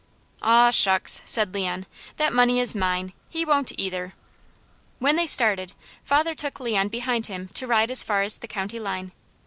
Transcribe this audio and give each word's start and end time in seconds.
"Aw, 0.41 0.71
shucks!" 0.71 1.21
said 1.27 1.53
Leon. 1.53 1.85
"That 2.17 2.33
money 2.33 2.59
is 2.59 2.73
mine. 2.73 3.13
He 3.29 3.45
won't 3.45 3.71
either!" 3.77 4.15
When 4.97 5.15
they 5.15 5.27
started, 5.27 5.73
father 6.03 6.33
took 6.33 6.59
Leon 6.59 6.87
behind 6.87 7.27
him 7.27 7.49
to 7.49 7.67
ride 7.67 7.91
as 7.91 8.03
far 8.03 8.23
as 8.23 8.39
the 8.39 8.47
county 8.47 8.79
line. 8.79 9.11